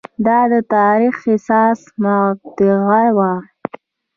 [0.25, 3.31] دا د تاریخ حساسه مقطعه وه.